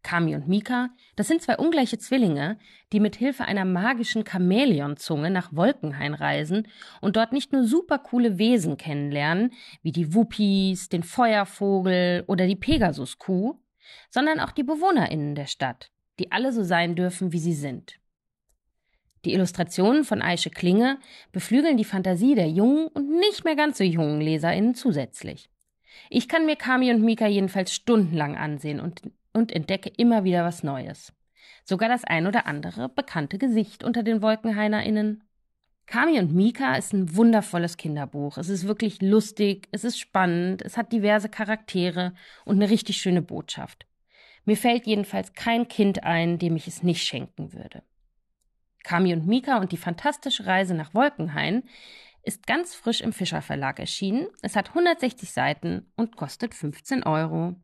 Kami 0.08 0.36
und 0.36 0.48
Mika, 0.48 0.90
das 1.18 1.28
sind 1.28 1.42
zwei 1.42 1.58
ungleiche 1.58 1.98
Zwillinge, 1.98 2.58
die 2.94 3.02
mit 3.02 3.18
Hilfe 3.18 3.44
einer 3.44 3.66
magischen 3.66 4.24
Chamäleonzunge 4.24 5.30
nach 5.30 5.54
Wolkenhain 5.54 6.14
reisen 6.14 6.70
und 7.02 7.18
dort 7.18 7.34
nicht 7.34 7.52
nur 7.52 7.66
supercoole 7.66 8.38
Wesen 8.38 8.78
kennenlernen, 8.78 9.52
wie 9.82 9.92
die 9.92 10.14
Wuppis, 10.14 10.88
den 10.88 11.04
Feuervogel 11.04 12.24
oder 12.28 12.48
die 12.48 12.56
Pegasuskuh, 12.56 13.60
sondern 14.10 14.40
auch 14.40 14.52
die 14.52 14.64
BewohnerInnen 14.64 15.36
der 15.36 15.48
Stadt, 15.48 15.92
die 16.20 16.32
alle 16.32 16.54
so 16.54 16.64
sein 16.64 16.96
dürfen, 16.96 17.34
wie 17.34 17.40
sie 17.40 17.54
sind. 17.54 18.00
Die 19.26 19.34
Illustrationen 19.34 20.06
von 20.06 20.22
Aische 20.22 20.52
Klinge 20.52 21.00
beflügeln 21.34 21.76
die 21.76 21.84
Fantasie 21.84 22.34
der 22.34 22.48
jungen 22.48 22.88
und 22.88 23.10
nicht 23.10 23.44
mehr 23.44 23.58
ganz 23.58 23.78
so 23.78 23.84
jungen 23.84 24.22
LeserInnen 24.22 24.74
zusätzlich. 24.74 25.50
Ich 26.10 26.30
kann 26.30 26.46
mir 26.46 26.56
Kami 26.56 26.92
und 26.92 27.02
Mika 27.02 27.28
jedenfalls 27.28 27.74
stundenlang 27.74 28.38
ansehen 28.38 28.80
und 28.80 29.02
und 29.38 29.52
entdecke 29.52 29.92
immer 29.96 30.24
wieder 30.24 30.44
was 30.44 30.64
Neues. 30.64 31.14
Sogar 31.64 31.90
das 31.90 32.04
ein 32.04 32.28
oder 32.28 32.48
andere 32.48 32.90
bekannte 32.90 33.38
Gesicht 33.38 33.84
unter 33.84 34.04
den 34.04 34.22
WolkenhainerInnen. 34.22 35.24
Kami 35.86 36.20
und 36.20 36.34
Mika 36.34 36.76
ist 36.76 36.94
ein 36.94 37.16
wundervolles 37.16 37.78
Kinderbuch. 37.78 38.38
Es 38.38 38.50
ist 38.50 38.68
wirklich 38.68 39.02
lustig, 39.02 39.70
es 39.72 39.86
ist 39.86 40.00
spannend, 40.00 40.62
es 40.62 40.76
hat 40.76 40.92
diverse 40.92 41.30
Charaktere 41.30 42.14
und 42.44 42.58
eine 42.58 42.70
richtig 42.70 42.98
schöne 42.98 43.22
Botschaft. 43.22 43.86
Mir 44.44 44.58
fällt 44.58 44.86
jedenfalls 44.86 45.34
kein 45.34 45.68
Kind 45.68 46.04
ein, 46.04 46.40
dem 46.40 46.56
ich 46.56 46.68
es 46.68 46.84
nicht 46.84 47.04
schenken 47.04 47.54
würde. 47.54 47.84
Kami 48.84 49.14
und 49.14 49.28
Mika 49.28 49.60
und 49.60 49.72
die 49.72 49.78
fantastische 49.78 50.46
Reise 50.46 50.74
nach 50.74 50.94
Wolkenhain 50.94 51.64
ist 52.24 52.48
ganz 52.48 52.76
frisch 52.76 53.02
im 53.02 53.14
Fischer 53.14 53.42
Verlag 53.42 53.80
erschienen. 53.80 54.28
Es 54.42 54.56
hat 54.56 54.70
160 54.70 55.32
Seiten 55.32 55.92
und 55.96 56.16
kostet 56.16 56.54
15 56.54 57.04
Euro. 57.04 57.56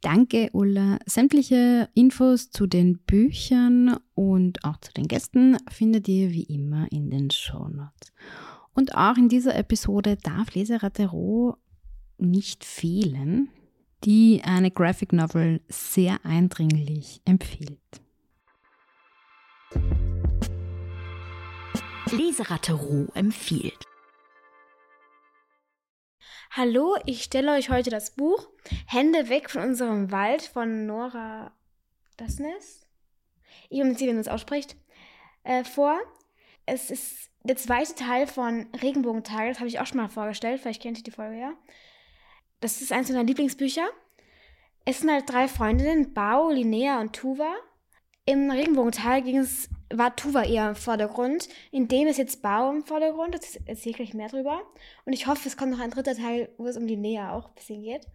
Danke, 0.00 0.48
Ulla. 0.52 0.98
Sämtliche 1.06 1.88
Infos 1.94 2.50
zu 2.50 2.66
den 2.66 2.98
Büchern 2.98 3.98
und 4.14 4.64
auch 4.64 4.76
zu 4.78 4.92
den 4.92 5.08
Gästen 5.08 5.56
findet 5.68 6.06
ihr 6.06 6.30
wie 6.30 6.44
immer 6.44 6.90
in 6.92 7.10
den 7.10 7.30
Shownotes. 7.30 8.12
Und 8.74 8.94
auch 8.94 9.16
in 9.16 9.28
dieser 9.28 9.56
Episode 9.56 10.16
darf 10.22 10.54
Leseratte 10.54 11.06
Roh 11.06 11.56
nicht 12.18 12.64
fehlen, 12.64 13.48
die 14.04 14.42
eine 14.44 14.70
Graphic 14.70 15.12
Novel 15.12 15.60
sehr 15.68 16.24
eindringlich 16.24 17.20
empfiehlt. 17.24 17.78
Leseratte 22.12 22.72
Roh 22.74 23.08
empfiehlt. 23.14 23.84
Hallo, 26.50 26.96
ich 27.04 27.24
stelle 27.24 27.52
euch 27.52 27.68
heute 27.68 27.90
das 27.90 28.12
Buch 28.12 28.48
Hände 28.86 29.28
weg 29.28 29.50
von 29.50 29.62
unserem 29.62 30.10
Wald 30.10 30.42
von 30.42 30.86
Nora 30.86 31.52
Dasnes. 32.16 32.86
Ich 33.68 33.78
bin 33.78 33.88
mir 33.88 33.94
sicher, 33.94 34.08
wie 34.08 34.14
man 34.14 34.22
es 34.22 34.28
ausspricht. 34.28 34.74
Äh, 35.44 35.62
vor. 35.64 36.00
Es 36.64 36.90
ist 36.90 37.30
der 37.42 37.56
zweite 37.56 37.94
Teil 37.94 38.26
von 38.26 38.66
Regenbogentage. 38.80 39.50
Das 39.50 39.58
habe 39.58 39.68
ich 39.68 39.78
auch 39.78 39.86
schon 39.86 39.98
mal 39.98 40.08
vorgestellt. 40.08 40.60
Vielleicht 40.60 40.80
kennt 40.80 40.96
ihr 40.96 41.04
die 41.04 41.10
Folge 41.10 41.38
ja. 41.38 41.52
Das 42.60 42.80
ist 42.80 42.92
eins 42.92 43.10
meiner 43.10 43.24
Lieblingsbücher. 43.24 43.86
Es 44.86 45.00
sind 45.00 45.10
halt 45.10 45.28
drei 45.28 45.48
Freundinnen, 45.48 46.14
Bao, 46.14 46.50
Linnea 46.50 46.98
und 47.00 47.14
Tuva. 47.14 47.54
Im 48.28 48.50
Regenbogental 48.50 49.22
ging 49.22 49.38
es 49.38 49.70
war 49.88 50.14
Tuva 50.14 50.42
eher 50.42 50.68
im 50.68 50.74
Vordergrund. 50.74 51.48
In 51.70 51.88
dem 51.88 52.08
ist 52.08 52.18
jetzt 52.18 52.42
Bau 52.42 52.70
im 52.70 52.84
Vordergrund. 52.84 53.34
Das 53.34 53.56
erzähle 53.64 53.92
ich 53.92 53.96
gleich 53.96 54.12
mehr 54.12 54.28
drüber. 54.28 54.60
Und 55.06 55.14
ich 55.14 55.26
hoffe, 55.26 55.48
es 55.48 55.56
kommt 55.56 55.70
noch 55.70 55.80
ein 55.80 55.90
dritter 55.90 56.14
Teil, 56.14 56.50
wo 56.58 56.66
es 56.66 56.76
um 56.76 56.86
die 56.86 56.98
Nähe 56.98 57.32
auch 57.32 57.48
ein 57.48 57.54
bisschen 57.54 57.82
geht. 57.82 58.06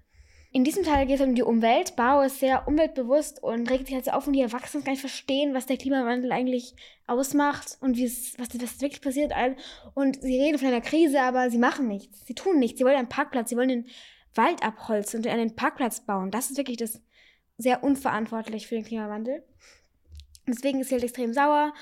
In 0.51 0.63
diesem 0.63 0.83
Teil 0.83 1.07
geht 1.07 1.19
es 1.19 1.25
um 1.25 1.33
die 1.33 1.41
Umwelt. 1.41 1.95
Bau 1.95 2.21
ist 2.21 2.39
sehr 2.39 2.67
umweltbewusst 2.67 3.41
und 3.41 3.71
regt 3.71 3.87
sich 3.87 3.95
halt 3.95 4.05
so 4.05 4.11
auf 4.11 4.27
und 4.27 4.33
die 4.33 4.41
Erwachsenen 4.41 4.83
gar 4.83 4.91
nicht 4.91 4.99
verstehen, 4.99 5.55
was 5.55 5.65
der 5.65 5.77
Klimawandel 5.77 6.31
eigentlich 6.31 6.75
ausmacht 7.07 7.79
und 7.81 7.97
was, 7.97 8.35
was 8.37 8.53
wirklich 8.81 9.01
passiert. 9.01 9.33
Und 9.95 10.21
sie 10.21 10.39
reden 10.39 10.59
von 10.59 10.67
einer 10.67 10.81
Krise, 10.81 11.21
aber 11.21 11.49
sie 11.49 11.57
machen 11.57 11.87
nichts. 11.87 12.23
Sie 12.27 12.35
tun 12.35 12.59
nichts. 12.59 12.77
Sie 12.77 12.85
wollen 12.85 12.97
einen 12.97 13.09
Parkplatz, 13.09 13.49
sie 13.49 13.57
wollen 13.57 13.69
den 13.69 13.87
Wald 14.35 14.61
abholzen 14.61 15.21
und 15.21 15.27
einen 15.27 15.55
Parkplatz 15.55 16.01
bauen. 16.01 16.29
Das 16.29 16.51
ist 16.51 16.57
wirklich 16.57 16.77
das 16.77 17.01
sehr 17.57 17.83
unverantwortlich 17.83 18.67
für 18.67 18.75
den 18.75 18.85
Klimawandel. 18.85 19.43
Deswegen 20.47 20.81
ist 20.81 20.89
sie 20.89 20.95
halt 20.95 21.03
extrem 21.03 21.33
sauer, 21.33 21.73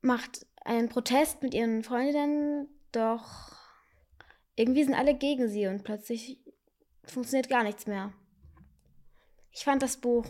macht 0.00 0.46
einen 0.64 0.88
Protest 0.88 1.42
mit 1.42 1.54
ihren 1.54 1.82
Freundinnen, 1.82 2.68
doch 2.92 3.52
irgendwie 4.56 4.84
sind 4.84 4.94
alle 4.94 5.14
gegen 5.14 5.48
sie 5.48 5.66
und 5.66 5.84
plötzlich 5.84 6.38
funktioniert 7.04 7.48
gar 7.48 7.64
nichts 7.64 7.86
mehr. 7.86 8.12
Ich 9.50 9.64
fand 9.64 9.82
das 9.82 9.98
Buch 9.98 10.26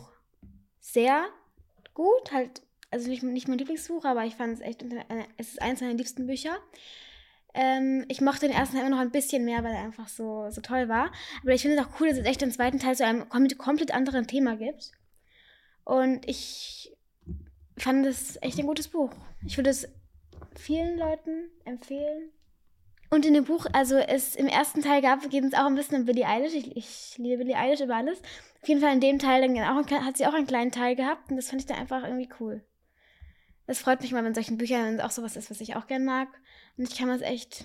sehr 0.81 1.27
gut, 1.95 2.33
halt, 2.33 2.63
also 2.91 3.09
nicht, 3.09 3.23
nicht 3.23 3.49
mein 3.49 3.59
Lieblingsbuch, 3.59 4.05
aber 4.05 4.25
ich 4.25 4.37
fand 4.37 4.55
es 4.55 4.61
echt, 4.61 4.85
es 5.37 5.49
ist 5.49 5.63
eines 5.63 5.81
meiner 5.81 5.95
liebsten 5.95 6.27
Bücher. 6.27 6.59
Ähm, 7.55 8.05
ich 8.09 8.21
mochte 8.21 8.47
den 8.47 8.57
ersten 8.57 8.77
Teil 8.77 8.87
immer 8.87 8.97
noch 8.97 9.03
ein 9.03 9.11
bisschen 9.11 9.45
mehr, 9.45 9.63
weil 9.63 9.75
er 9.75 9.85
einfach 9.85 10.09
so, 10.09 10.49
so 10.51 10.61
toll 10.61 10.89
war. 10.89 11.13
Aber 11.43 11.53
ich 11.53 11.63
finde 11.63 11.77
es 11.77 11.85
auch 11.85 12.01
cool, 12.01 12.09
dass 12.09 12.19
es 12.19 12.25
echt 12.25 12.41
den 12.41 12.51
zweiten 12.51 12.79
Teil 12.79 12.97
zu 12.97 13.05
einem 13.05 13.29
komplett 13.59 13.93
anderen 13.93 14.27
Thema 14.27 14.57
gibt. 14.57 14.93
Und 15.85 16.27
ich 16.29 16.92
fand 17.77 18.07
es 18.07 18.39
echt 18.43 18.59
ein 18.59 18.67
gutes 18.67 18.89
Buch. 18.89 19.11
Ich 19.47 19.57
würde 19.57 19.71
es 19.71 19.89
vielen 20.57 20.99
Leuten 20.99 21.51
empfehlen. 21.65 22.31
Und 23.11 23.27
in 23.27 23.35
dem 23.35 23.45
Buch, 23.45 23.67
also 23.75 23.97
es 23.97 24.37
im 24.37 24.47
ersten 24.47 24.81
Teil 24.81 25.03
gab, 25.03 25.29
geht 25.29 25.45
es 25.45 25.53
auch 25.53 25.67
ein 25.67 25.75
bisschen 25.75 26.01
um 26.01 26.05
Billie 26.07 26.27
Eilish. 26.27 26.55
Ich, 26.55 26.77
ich 26.77 27.19
liebe 27.19 27.39
Billie 27.39 27.57
Eilish 27.57 27.81
über 27.81 27.97
alles. 27.97 28.21
Auf 28.63 28.69
jeden 28.69 28.81
Fall 28.81 28.95
in 28.95 29.01
dem 29.01 29.19
Teil 29.19 29.43
dann 29.43 29.59
auch, 29.59 29.91
hat 29.91 30.17
sie 30.17 30.27
auch 30.27 30.33
einen 30.33 30.47
kleinen 30.47 30.71
Teil 30.71 30.97
gehabt 30.97 31.31
und 31.31 31.37
das 31.37 31.51
fand 31.51 31.61
ich 31.61 31.67
dann 31.67 31.79
einfach 31.79 32.05
irgendwie 32.05 32.31
cool. 32.41 32.63
Es 33.67 33.81
freut 33.81 34.01
mich 34.01 34.13
mal, 34.13 34.25
wenn 34.25 34.35
solchen 34.35 34.57
Büchern 34.57 35.01
auch 35.01 35.11
sowas 35.11 35.37
ist, 35.37 35.51
was 35.51 35.61
ich 35.61 35.77
auch 35.77 35.87
gern 35.87 36.05
mag. 36.05 36.29
Und 36.77 36.89
ich 36.89 36.97
kann 36.97 37.09
das 37.09 37.21
echt. 37.21 37.65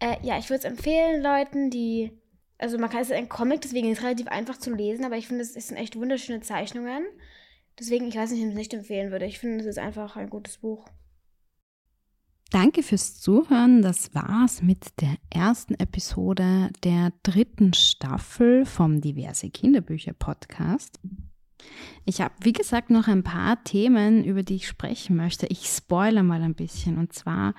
Äh, 0.00 0.16
ja, 0.22 0.38
ich 0.38 0.48
würde 0.50 0.60
es 0.60 0.64
empfehlen, 0.64 1.22
Leuten, 1.22 1.70
die. 1.70 2.12
Also 2.56 2.78
man 2.78 2.90
kann 2.90 3.02
es 3.02 3.10
ist 3.10 3.16
ein 3.16 3.28
Comic, 3.28 3.60
deswegen 3.60 3.90
ist 3.90 3.98
es 3.98 4.04
relativ 4.04 4.28
einfach 4.28 4.56
zu 4.56 4.74
lesen, 4.74 5.04
aber 5.04 5.16
ich 5.16 5.28
finde, 5.28 5.42
es 5.42 5.52
sind 5.52 5.76
echt 5.76 5.94
wunderschöne 5.94 6.40
Zeichnungen. 6.40 7.06
Deswegen, 7.78 8.08
ich 8.08 8.16
weiß 8.16 8.32
nicht, 8.32 8.40
ob 8.40 8.46
ich 8.48 8.52
es 8.52 8.58
nicht 8.58 8.74
empfehlen 8.74 9.10
würde. 9.10 9.26
Ich 9.26 9.38
finde, 9.38 9.60
es 9.60 9.66
ist 9.66 9.78
einfach 9.78 10.16
ein 10.16 10.30
gutes 10.30 10.58
Buch. 10.58 10.84
Danke 12.50 12.82
fürs 12.82 13.20
Zuhören. 13.20 13.82
Das 13.82 14.14
war's 14.14 14.62
mit 14.62 15.00
der 15.00 15.16
ersten 15.28 15.74
Episode 15.74 16.70
der 16.82 17.12
dritten 17.22 17.74
Staffel 17.74 18.64
vom 18.64 19.02
Diverse 19.02 19.50
Kinderbücher 19.50 20.14
Podcast. 20.14 20.98
Ich 22.06 22.20
habe, 22.22 22.34
wie 22.40 22.54
gesagt, 22.54 22.88
noch 22.88 23.06
ein 23.06 23.22
paar 23.22 23.62
Themen, 23.64 24.24
über 24.24 24.42
die 24.42 24.56
ich 24.56 24.68
sprechen 24.68 25.16
möchte. 25.16 25.46
Ich 25.48 25.66
spoilere 25.66 26.22
mal 26.22 26.42
ein 26.42 26.54
bisschen 26.54 26.96
und 26.96 27.12
zwar 27.12 27.54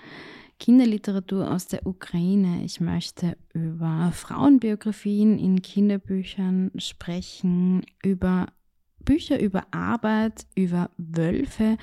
Kinderliteratur 0.57 1.49
aus 1.51 1.67
der 1.67 1.85
Ukraine. 1.85 2.63
Ich 2.63 2.81
möchte 2.81 3.38
über 3.53 4.11
Frauenbiografien 4.13 5.38
in 5.38 5.61
Kinderbüchern 5.61 6.71
sprechen, 6.77 7.85
über 8.03 8.47
Bücher 9.09 9.39
über 9.41 9.65
Arbeit, 9.71 10.45
über 10.53 10.91
Wölfe 10.97 11.77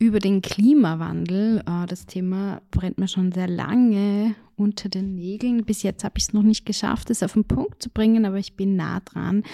über 0.00 0.18
den 0.18 0.42
Klimawandel. 0.42 1.60
Äh, 1.60 1.86
das 1.86 2.06
Thema 2.06 2.62
brennt 2.72 2.98
mir 2.98 3.06
schon 3.06 3.30
sehr 3.30 3.46
lange 3.46 4.34
unter 4.56 4.88
den 4.88 5.14
Nägeln. 5.14 5.64
Bis 5.64 5.84
jetzt 5.84 6.02
habe 6.02 6.14
ich 6.18 6.24
es 6.24 6.32
noch 6.32 6.42
nicht 6.42 6.66
geschafft, 6.66 7.10
es 7.10 7.22
auf 7.22 7.34
den 7.34 7.44
Punkt 7.44 7.80
zu 7.80 7.90
bringen, 7.90 8.24
aber 8.24 8.38
ich 8.38 8.56
bin 8.56 8.74
nah 8.74 8.98
dran. 9.00 9.44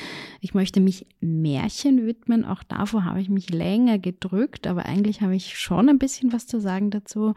Ich 0.41 0.55
möchte 0.55 0.81
mich 0.81 1.07
Märchen 1.21 2.07
widmen. 2.07 2.47
Auch 2.47 2.63
davor 2.63 3.05
habe 3.05 3.21
ich 3.21 3.29
mich 3.29 3.51
länger 3.51 3.99
gedrückt, 3.99 4.67
aber 4.67 4.87
eigentlich 4.87 5.21
habe 5.21 5.37
ich 5.37 5.59
schon 5.59 5.91
ein 5.91 5.99
bisschen 5.99 6.33
was 6.33 6.47
zu 6.47 6.59
sagen 6.59 6.91
dazu. 6.91 7.35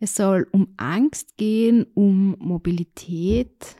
Es 0.00 0.14
soll 0.14 0.46
um 0.52 0.68
Angst 0.78 1.36
gehen, 1.36 1.86
um 1.92 2.34
Mobilität, 2.38 3.76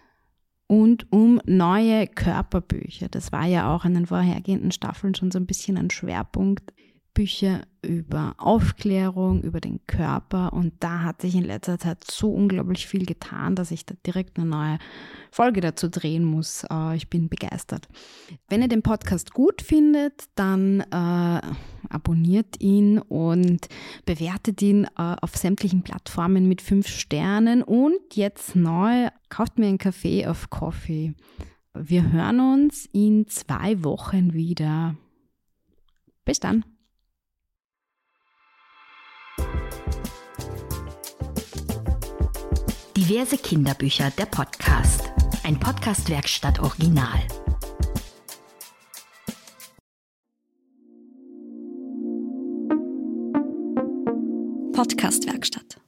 und 0.69 1.11
um 1.11 1.41
neue 1.47 2.07
Körperbücher. 2.07 3.09
Das 3.09 3.33
war 3.33 3.47
ja 3.47 3.75
auch 3.75 3.85
in 3.85 3.95
den 3.95 4.07
vorhergehenden 4.07 4.71
Staffeln 4.71 5.15
schon 5.15 5.33
so 5.33 5.39
ein 5.39 5.47
bisschen 5.47 5.77
ein 5.77 5.91
Schwerpunkt 5.91 6.73
Bücher 7.19 7.63
über 7.83 8.37
Aufklärung, 8.39 9.43
über 9.43 9.61
den 9.61 9.81
Körper 9.89 10.53
und 10.53 10.73
da 10.79 11.03
hat 11.03 11.21
sich 11.21 11.35
in 11.35 11.43
letzter 11.43 11.77
Zeit 11.77 12.05
so 12.09 12.31
unglaublich 12.31 12.87
viel 12.87 13.07
getan, 13.07 13.57
dass 13.57 13.73
ich 13.73 13.85
da 13.85 13.97
direkt 14.07 14.39
eine 14.39 14.47
neue 14.47 14.79
Folge 15.33 15.61
dazu 15.61 15.89
drehen 15.89 16.23
muss. 16.23 16.65
Äh, 16.71 16.95
ich 16.95 17.11
bin 17.11 17.29
begeistert. 17.29 17.89
Wenn 18.49 18.63
ihr 18.63 18.69
den 18.69 18.83
Podcast 18.83 19.35
gut 19.35 19.63
findet, 19.63 20.27
dann 20.37 20.79
äh, 20.79 21.40
abonniert 21.88 22.62
ihn 22.62 23.01
und 23.01 23.66
bewertet 24.07 24.62
ihn 24.62 24.85
äh, 24.85 25.16
auf 25.21 25.37
sämtlichen 25.37 25.83
Plattformen 25.83 26.47
mit 26.47 26.62
fünf 26.62 26.87
Sternen 26.87 27.64
und 27.64 28.14
jetzt 28.14 28.55
neu, 28.55 29.09
kauft 29.29 29.59
mir 29.59 29.66
einen 29.66 29.79
Kaffee 29.79 30.25
auf 30.25 30.51
Coffee. 30.51 31.14
Wir 31.75 32.12
hören 32.12 32.38
uns 32.38 32.87
in 32.92 33.27
zwei 33.27 33.83
Wochen 33.83 34.35
wieder. 34.35 34.95
Bis 36.25 36.38
dann. 36.38 36.64
Diverse 42.97 43.38
Kinderbücher, 43.38 44.11
der 44.11 44.27
Podcast. 44.27 45.11
Ein 45.42 45.59
Podcast-Werkstatt 45.59 46.59
Original. 46.61 47.21
Podcast-Werkstatt. 54.73 55.88